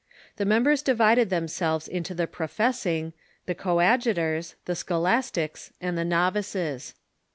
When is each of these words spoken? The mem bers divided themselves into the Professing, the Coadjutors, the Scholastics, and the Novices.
The 0.37 0.45
mem 0.45 0.63
bers 0.63 0.81
divided 0.81 1.29
themselves 1.29 1.87
into 1.87 2.15
the 2.15 2.25
Professing, 2.25 3.13
the 3.45 3.53
Coadjutors, 3.53 4.55
the 4.65 4.73
Scholastics, 4.75 5.73
and 5.79 5.95
the 5.95 6.03
Novices. 6.03 6.95